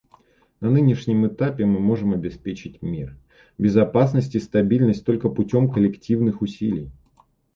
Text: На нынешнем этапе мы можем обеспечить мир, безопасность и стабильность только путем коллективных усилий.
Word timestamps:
На 0.61 0.71
нынешнем 0.71 1.27
этапе 1.27 1.63
мы 1.67 1.79
можем 1.79 2.11
обеспечить 2.13 2.81
мир, 2.81 3.15
безопасность 3.59 4.33
и 4.33 4.39
стабильность 4.39 5.05
только 5.05 5.29
путем 5.29 5.69
коллективных 5.71 6.41
усилий. 6.41 6.89